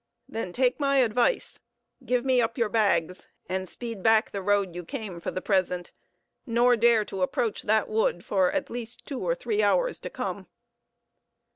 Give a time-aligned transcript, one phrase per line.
[0.27, 1.59] "Then take my advice:
[2.03, 5.91] give me up your bags, and speed back the road you came for the present,
[6.43, 10.47] nor dare to approach that wood for at least two or three hours to come."